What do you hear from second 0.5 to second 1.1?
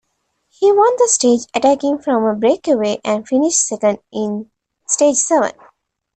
won the